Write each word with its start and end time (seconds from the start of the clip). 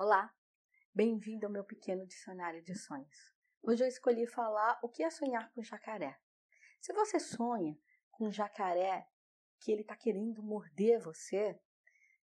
Olá, 0.00 0.32
bem-vindo 0.94 1.44
ao 1.44 1.50
meu 1.50 1.64
pequeno 1.64 2.06
dicionário 2.06 2.62
de 2.62 2.72
sonhos. 2.72 3.34
Hoje 3.60 3.82
eu 3.82 3.88
escolhi 3.88 4.28
falar 4.28 4.78
o 4.80 4.88
que 4.88 5.02
é 5.02 5.10
sonhar 5.10 5.52
com 5.52 5.60
jacaré. 5.60 6.16
Se 6.80 6.92
você 6.92 7.18
sonha 7.18 7.76
com 8.12 8.28
um 8.28 8.30
jacaré 8.30 9.08
que 9.58 9.72
ele 9.72 9.80
está 9.80 9.96
querendo 9.96 10.40
morder 10.40 11.00
você, 11.00 11.60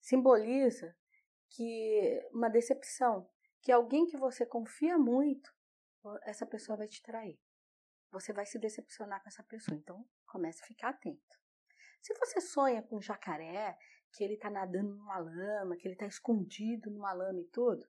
simboliza 0.01 0.97
que 1.49 2.29
uma 2.33 2.51
decepção, 2.51 3.31
que 3.63 3.71
alguém 3.71 4.05
que 4.05 4.17
você 4.17 4.45
confia 4.45 4.99
muito, 4.99 5.55
essa 6.25 6.45
pessoa 6.45 6.77
vai 6.77 6.89
te 6.89 7.01
trair. 7.01 7.39
Você 8.11 8.33
vai 8.33 8.47
se 8.47 8.59
decepcionar 8.59 9.23
com 9.23 9.29
essa 9.29 9.45
pessoa, 9.45 9.79
então 9.79 10.05
comece 10.27 10.61
a 10.65 10.67
ficar 10.67 10.89
atento. 10.89 11.39
Se 12.03 12.13
você 12.15 12.41
sonha 12.41 12.83
com 12.83 13.01
jacaré, 13.01 13.79
que 14.13 14.25
ele 14.25 14.35
está 14.35 14.51
nadando 14.51 14.95
numa 14.95 15.19
lama, 15.19 15.77
que 15.77 15.87
ele 15.87 15.95
está 15.95 16.07
escondido 16.07 16.91
numa 16.91 17.13
lama 17.13 17.41
e 17.41 17.47
tudo, 17.47 17.87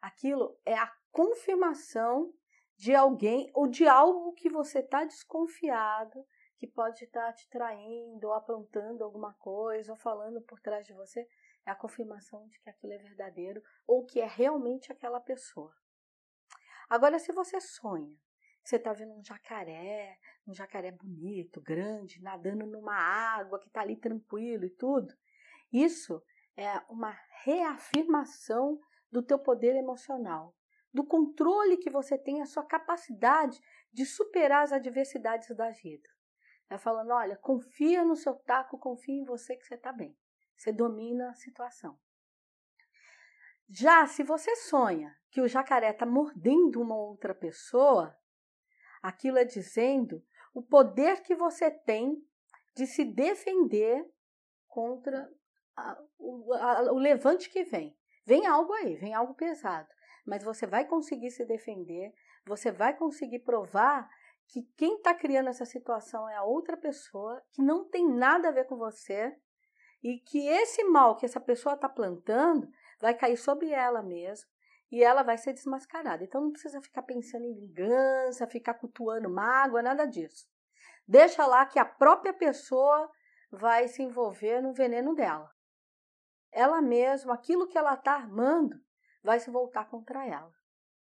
aquilo 0.00 0.58
é 0.64 0.74
a 0.74 0.92
confirmação 1.10 2.32
de 2.76 2.94
alguém 2.94 3.50
ou 3.54 3.66
de 3.66 3.86
algo 3.86 4.32
que 4.34 4.50
você 4.50 4.80
está 4.80 5.04
desconfiado, 5.04 6.24
que 6.58 6.66
pode 6.66 7.04
estar 7.04 7.26
tá 7.26 7.32
te 7.32 7.48
traindo 7.48 8.26
ou 8.26 8.34
apontando 8.34 9.04
alguma 9.04 9.34
coisa 9.34 9.92
ou 9.92 9.98
falando 9.98 10.40
por 10.42 10.60
trás 10.60 10.86
de 10.86 10.92
você, 10.92 11.26
é 11.64 11.70
a 11.70 11.74
confirmação 11.74 12.46
de 12.48 12.60
que 12.60 12.70
aquilo 12.70 12.92
é 12.92 12.98
verdadeiro 12.98 13.62
ou 13.86 14.04
que 14.04 14.20
é 14.20 14.26
realmente 14.26 14.92
aquela 14.92 15.20
pessoa. 15.20 15.74
Agora, 16.88 17.18
se 17.18 17.32
você 17.32 17.60
sonha, 17.60 18.16
você 18.62 18.76
está 18.76 18.92
vendo 18.92 19.12
um 19.12 19.24
jacaré, 19.24 20.18
um 20.46 20.54
jacaré 20.54 20.92
bonito, 20.92 21.60
grande, 21.60 22.22
nadando 22.22 22.66
numa 22.66 22.94
água 22.94 23.58
que 23.58 23.66
está 23.68 23.80
ali 23.80 23.96
tranquilo 23.96 24.64
e 24.64 24.70
tudo, 24.70 25.12
isso 25.72 26.22
é 26.56 26.78
uma 26.88 27.16
reafirmação 27.44 28.80
do 29.10 29.22
teu 29.22 29.38
poder 29.38 29.76
emocional, 29.76 30.54
do 30.92 31.04
controle 31.04 31.76
que 31.76 31.90
você 31.90 32.16
tem, 32.16 32.40
a 32.40 32.46
sua 32.46 32.64
capacidade 32.64 33.60
de 33.92 34.04
superar 34.04 34.62
as 34.62 34.72
adversidades 34.72 35.54
da 35.56 35.70
vida. 35.70 36.08
É 36.68 36.78
falando, 36.78 37.10
olha, 37.10 37.36
confia 37.36 38.04
no 38.04 38.16
seu 38.16 38.34
taco, 38.34 38.78
confia 38.78 39.14
em 39.14 39.24
você 39.24 39.56
que 39.56 39.64
você 39.64 39.74
está 39.74 39.92
bem. 39.92 40.16
Você 40.56 40.72
domina 40.72 41.30
a 41.30 41.34
situação. 41.34 41.98
Já 43.68 44.06
se 44.06 44.22
você 44.22 44.54
sonha 44.56 45.14
que 45.30 45.40
o 45.40 45.48
jacaré 45.48 45.90
está 45.90 46.06
mordendo 46.06 46.80
uma 46.80 46.96
outra 46.96 47.34
pessoa, 47.34 48.16
aquilo 49.02 49.38
é 49.38 49.44
dizendo 49.44 50.24
o 50.54 50.62
poder 50.62 51.22
que 51.22 51.34
você 51.34 51.70
tem 51.70 52.16
de 52.74 52.86
se 52.86 53.04
defender 53.04 54.04
contra 54.66 55.30
a, 55.76 55.98
o, 56.18 56.52
a, 56.54 56.92
o 56.92 56.98
levante 56.98 57.50
que 57.50 57.64
vem. 57.64 57.96
Vem 58.24 58.46
algo 58.46 58.72
aí, 58.72 58.96
vem 58.96 59.14
algo 59.14 59.34
pesado. 59.34 59.88
Mas 60.26 60.42
você 60.42 60.66
vai 60.66 60.84
conseguir 60.84 61.30
se 61.30 61.44
defender, 61.44 62.12
você 62.44 62.72
vai 62.72 62.96
conseguir 62.96 63.40
provar 63.40 64.08
que 64.48 64.62
quem 64.76 64.96
está 64.96 65.14
criando 65.14 65.48
essa 65.48 65.64
situação 65.64 66.28
é 66.28 66.36
a 66.36 66.44
outra 66.44 66.76
pessoa, 66.76 67.42
que 67.52 67.62
não 67.62 67.84
tem 67.88 68.08
nada 68.08 68.48
a 68.48 68.52
ver 68.52 68.66
com 68.66 68.76
você, 68.76 69.36
e 70.02 70.18
que 70.18 70.46
esse 70.48 70.84
mal 70.84 71.16
que 71.16 71.26
essa 71.26 71.40
pessoa 71.40 71.74
está 71.74 71.88
plantando 71.88 72.68
vai 73.00 73.14
cair 73.14 73.36
sobre 73.36 73.70
ela 73.70 74.02
mesmo 74.02 74.48
e 74.90 75.02
ela 75.02 75.22
vai 75.22 75.36
ser 75.36 75.52
desmascarada. 75.52 76.22
Então 76.22 76.40
não 76.40 76.52
precisa 76.52 76.80
ficar 76.80 77.02
pensando 77.02 77.44
em 77.44 77.54
vingança, 77.54 78.46
ficar 78.46 78.74
cultuando 78.74 79.28
mágoa, 79.28 79.82
nada 79.82 80.06
disso. 80.06 80.46
Deixa 81.08 81.44
lá 81.46 81.66
que 81.66 81.78
a 81.78 81.84
própria 81.84 82.32
pessoa 82.32 83.10
vai 83.50 83.88
se 83.88 84.02
envolver 84.02 84.60
no 84.60 84.72
veneno 84.72 85.14
dela 85.14 85.55
ela 86.56 86.80
mesma, 86.80 87.34
aquilo 87.34 87.68
que 87.68 87.76
ela 87.76 87.92
está 87.92 88.14
armando, 88.14 88.82
vai 89.22 89.38
se 89.38 89.50
voltar 89.50 89.90
contra 89.90 90.26
ela. 90.26 90.50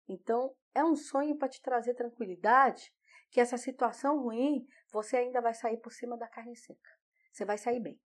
Então, 0.05 0.53
é 0.75 0.83
um 0.83 0.97
sonho 0.97 1.37
para 1.37 1.47
te 1.47 1.61
trazer 1.61 1.93
tranquilidade 1.93 2.93
que 3.31 3.39
essa 3.39 3.57
situação 3.57 4.21
ruim, 4.21 4.67
você 4.91 5.15
ainda 5.15 5.39
vai 5.39 5.53
sair 5.53 5.77
por 5.77 5.93
cima 5.93 6.17
da 6.17 6.27
carne 6.27 6.57
seca. 6.57 6.89
Você 7.31 7.45
vai 7.45 7.57
sair 7.57 7.79
bem. 7.79 7.97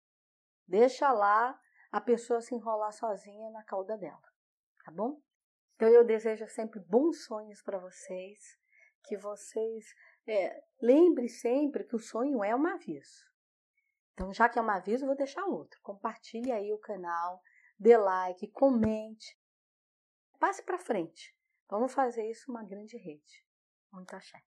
Deixa 0.68 1.12
lá 1.12 1.59
a 1.91 2.00
pessoa 2.00 2.40
se 2.40 2.53
enrolar 2.53 2.94
sozinha 2.94 3.50
na 3.50 3.63
cauda 3.63 3.97
dela, 3.97 4.22
tá 4.86 4.91
bom? 4.91 5.19
Então 5.75 5.90
eu 5.90 6.06
desejo 6.06 6.47
sempre 6.50 6.80
bons 6.81 7.25
sonhos 7.25 7.63
para 7.63 7.80
vocês, 7.80 8.59
que 9.06 9.18
vocês 9.18 9.86
é, 10.28 10.63
lembre 10.80 11.28
sempre 11.28 11.84
que 11.84 11.96
o 11.96 12.00
sonho 12.00 12.44
é 12.44 12.56
um 12.56 12.68
aviso. 12.68 13.32
Então, 14.13 14.34
já 14.34 14.47
que 14.47 14.59
é 14.59 14.62
um 14.62 14.69
aviso, 14.69 15.06
vou 15.06 15.16
deixar 15.16 15.46
outro. 15.46 15.79
Compartilhe 15.81 16.51
aí 16.51 16.72
o 16.72 16.78
canal, 16.78 17.41
dê 17.79 17.97
like, 17.97 18.47
comente. 18.50 19.38
Passe 20.40 20.62
para 20.63 20.78
frente. 20.78 21.35
Vamos 21.69 21.94
fazer 21.94 22.29
isso 22.29 22.51
uma 22.51 22.63
grande 22.63 22.97
rede. 22.97 23.46
Muito 23.91 24.16
axé. 24.16 24.41